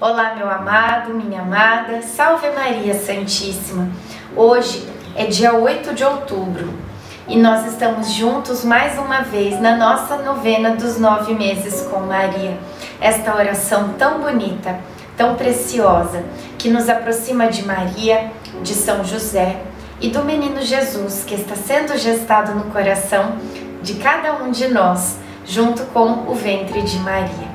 Olá, 0.00 0.32
meu 0.36 0.48
amado, 0.48 1.12
minha 1.12 1.40
amada, 1.40 2.02
salve 2.02 2.48
Maria 2.50 2.94
Santíssima. 2.94 3.90
Hoje 4.36 4.88
é 5.16 5.26
dia 5.26 5.52
8 5.54 5.92
de 5.92 6.04
outubro 6.04 6.72
e 7.26 7.36
nós 7.36 7.66
estamos 7.66 8.12
juntos 8.12 8.64
mais 8.64 8.96
uma 8.96 9.22
vez 9.22 9.60
na 9.60 9.74
nossa 9.74 10.18
novena 10.18 10.76
dos 10.76 11.00
nove 11.00 11.34
meses 11.34 11.82
com 11.88 11.98
Maria. 11.98 12.56
Esta 13.00 13.34
oração 13.34 13.94
tão 13.98 14.20
bonita, 14.20 14.78
tão 15.16 15.34
preciosa, 15.34 16.22
que 16.56 16.70
nos 16.70 16.88
aproxima 16.88 17.48
de 17.48 17.66
Maria, 17.66 18.30
de 18.62 18.74
São 18.74 19.02
José 19.02 19.56
e 20.00 20.10
do 20.10 20.22
menino 20.22 20.62
Jesus 20.62 21.24
que 21.24 21.34
está 21.34 21.56
sendo 21.56 21.98
gestado 21.98 22.54
no 22.54 22.70
coração 22.70 23.32
de 23.82 23.94
cada 23.94 24.34
um 24.34 24.52
de 24.52 24.68
nós, 24.68 25.18
junto 25.44 25.82
com 25.86 26.30
o 26.30 26.36
ventre 26.36 26.82
de 26.82 27.00
Maria. 27.00 27.48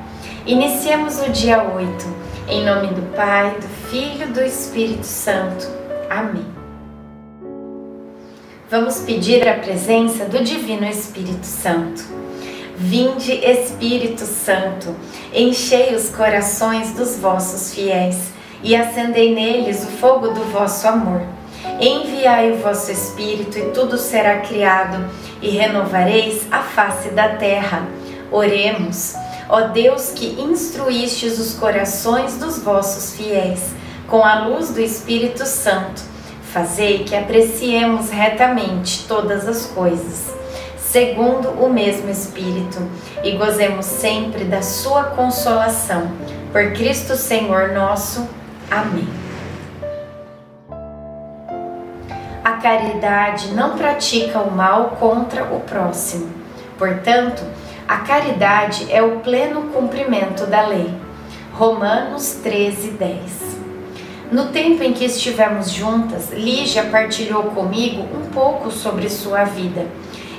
Iniciemos 0.46 1.22
o 1.22 1.30
dia 1.30 1.64
8 1.64 2.23
em 2.48 2.66
nome 2.66 2.88
do 2.88 3.16
Pai, 3.16 3.52
do 3.52 3.68
Filho 3.90 4.24
e 4.24 4.32
do 4.32 4.44
Espírito 4.44 5.06
Santo. 5.06 5.68
Amém. 6.10 6.46
Vamos 8.70 9.00
pedir 9.00 9.48
a 9.48 9.56
presença 9.56 10.26
do 10.26 10.44
Divino 10.44 10.86
Espírito 10.86 11.46
Santo. 11.46 12.04
Vinde, 12.76 13.34
Espírito 13.34 14.26
Santo, 14.26 14.96
enchei 15.34 15.96
os 15.96 16.10
corações 16.10 16.92
dos 16.94 17.18
vossos 17.18 17.74
fiéis 17.74 18.32
e 18.64 18.76
acendei 18.76 19.34
neles 19.34 19.84
o 19.84 19.88
fogo 19.88 20.30
do 20.30 20.44
vosso 20.52 20.88
amor. 20.88 21.22
Enviai 21.80 22.52
o 22.52 22.58
vosso 22.58 22.92
Espírito 22.92 23.58
e 23.58 23.70
tudo 23.72 23.98
será 23.98 24.40
criado, 24.40 25.06
e 25.42 25.50
renovareis 25.50 26.46
a 26.52 26.60
face 26.60 27.10
da 27.10 27.30
terra. 27.30 27.88
Oremos. 28.32 29.16
Ó 29.50 29.68
Deus 29.68 30.12
que 30.12 30.42
instruístes 30.42 31.38
os 31.40 31.54
corações 31.54 32.38
dos 32.38 32.60
vossos 32.60 33.16
fiéis 33.16 33.74
com 34.08 34.24
a 34.24 34.46
luz 34.46 34.70
do 34.70 34.80
Espírito 34.80 35.46
Santo, 35.46 36.02
fazei 36.52 37.04
que 37.04 37.16
apreciemos 37.16 38.10
retamente 38.10 39.06
todas 39.08 39.48
as 39.48 39.66
coisas, 39.68 40.34
segundo 40.78 41.50
o 41.50 41.68
mesmo 41.68 42.10
Espírito, 42.10 42.80
e 43.24 43.32
gozemos 43.32 43.86
sempre 43.86 44.44
da 44.44 44.62
sua 44.62 45.06
consolação. 45.06 46.12
Por 46.52 46.74
Cristo 46.74 47.16
Senhor 47.16 47.70
nosso. 47.70 48.28
Amém. 48.70 49.08
A 52.44 52.52
caridade 52.58 53.48
não 53.54 53.78
pratica 53.78 54.40
o 54.40 54.52
mal 54.52 54.98
contra 55.00 55.46
o 55.46 55.62
próximo. 55.62 56.30
Portanto, 56.78 57.42
a 57.94 57.98
caridade 57.98 58.92
é 58.92 59.04
o 59.04 59.20
pleno 59.20 59.66
cumprimento 59.72 60.48
da 60.48 60.66
lei. 60.66 60.92
Romanos 61.54 62.40
13, 62.42 62.90
10. 62.90 63.20
No 64.32 64.48
tempo 64.48 64.82
em 64.82 64.94
que 64.94 65.06
estivemos 65.06 65.70
juntas, 65.70 66.32
Lígia 66.32 66.86
partilhou 66.86 67.44
comigo 67.52 68.02
um 68.02 68.32
pouco 68.32 68.72
sobre 68.72 69.08
sua 69.10 69.44
vida. 69.44 69.86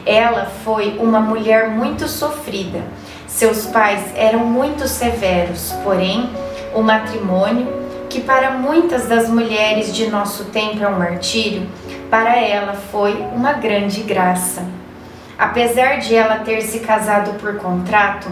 Ela 0.05 0.47
foi 0.64 0.98
uma 0.98 1.20
mulher 1.20 1.69
muito 1.69 2.08
sofrida. 2.08 2.82
Seus 3.28 3.66
pais 3.66 4.02
eram 4.16 4.41
muito 4.41 4.88
severos, 4.88 5.70
porém, 5.84 6.28
o 6.75 6.82
matrimônio, 6.82 7.69
que 8.10 8.20
para 8.20 8.50
muitas 8.50 9.06
das 9.06 9.28
mulheres 9.28 9.94
de 9.94 10.08
nosso 10.08 10.47
tempo 10.47 10.82
é 10.82 10.88
um 10.88 10.98
martírio, 10.98 11.69
para 12.10 12.36
ela 12.36 12.72
foi 12.72 13.12
uma 13.32 13.52
grande 13.52 14.02
graça. 14.02 14.73
Apesar 15.44 15.99
de 15.99 16.15
ela 16.15 16.37
ter 16.37 16.62
se 16.62 16.78
casado 16.78 17.38
por 17.38 17.56
contrato, 17.56 18.28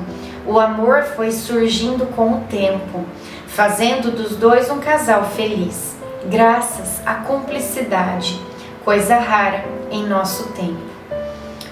o 0.47 0.59
amor 0.59 1.03
foi 1.15 1.31
surgindo 1.31 2.06
com 2.06 2.33
o 2.33 2.41
tempo, 2.49 3.05
fazendo 3.47 4.11
dos 4.11 4.34
dois 4.34 4.71
um 4.71 4.78
casal 4.78 5.22
feliz, 5.25 5.95
graças 6.25 7.06
à 7.06 7.17
cumplicidade, 7.17 8.41
coisa 8.83 9.17
rara 9.17 9.62
em 9.91 10.06
nosso 10.06 10.55
tempo. 10.55 10.81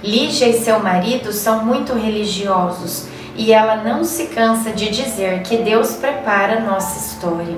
Lígia 0.04 0.46
e 0.46 0.60
seu 0.60 0.78
marido 0.78 1.32
são 1.32 1.64
muito 1.64 1.94
religiosos 1.94 3.08
e 3.34 3.50
ela 3.50 3.76
não 3.76 4.04
se 4.04 4.26
cansa 4.26 4.72
de 4.72 4.90
dizer 4.90 5.40
que 5.40 5.56
Deus 5.56 5.94
prepara 5.94 6.60
nossa 6.60 6.98
história. 6.98 7.56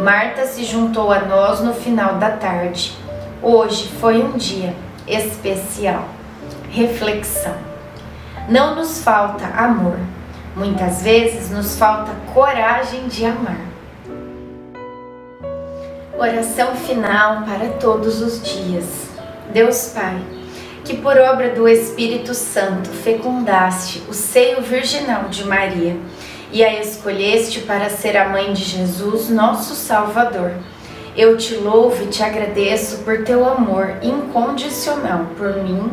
Marta 0.00 0.46
se 0.46 0.64
juntou 0.64 1.12
a 1.12 1.20
nós 1.20 1.60
no 1.60 1.74
final 1.74 2.16
da 2.16 2.32
tarde. 2.32 2.92
Hoje 3.40 3.86
foi 4.00 4.20
um 4.20 4.32
dia 4.32 4.74
especial 5.06 6.13
reflexão. 6.74 7.54
Não 8.48 8.74
nos 8.74 9.02
falta 9.02 9.46
amor, 9.46 9.96
muitas 10.56 11.02
vezes 11.02 11.48
nos 11.50 11.78
falta 11.78 12.10
coragem 12.34 13.06
de 13.06 13.24
amar. 13.24 13.60
Oração 16.18 16.74
final 16.74 17.44
para 17.44 17.68
todos 17.78 18.20
os 18.20 18.42
dias. 18.42 19.08
Deus 19.52 19.92
Pai, 19.94 20.20
que 20.84 20.96
por 20.96 21.16
obra 21.16 21.50
do 21.50 21.68
Espírito 21.68 22.34
Santo 22.34 22.90
fecundaste 22.90 24.02
o 24.08 24.12
seio 24.12 24.60
virginal 24.60 25.28
de 25.28 25.44
Maria 25.44 25.96
e 26.50 26.64
a 26.64 26.80
escolheste 26.80 27.60
para 27.60 27.88
ser 27.88 28.16
a 28.16 28.28
mãe 28.28 28.52
de 28.52 28.64
Jesus, 28.64 29.30
nosso 29.30 29.74
Salvador. 29.74 30.50
Eu 31.16 31.36
te 31.36 31.54
louvo 31.54 32.02
e 32.02 32.08
te 32.08 32.24
agradeço 32.24 32.98
por 33.04 33.22
teu 33.22 33.48
amor 33.48 33.94
incondicional 34.02 35.26
por 35.38 35.62
mim 35.62 35.92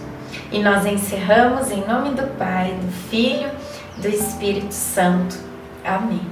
E 0.51 0.59
nós 0.59 0.85
encerramos 0.85 1.71
em 1.71 1.85
nome 1.87 2.09
do 2.09 2.27
Pai, 2.37 2.73
do 2.73 2.91
Filho, 3.09 3.49
do 3.97 4.07
Espírito 4.07 4.73
Santo. 4.73 5.37
Amém. 5.83 6.30